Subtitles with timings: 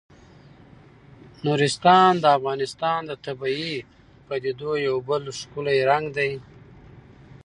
[1.45, 3.75] نورستان د افغانستان د طبیعي
[4.27, 6.31] پدیدو یو بل ښکلی رنګ دی.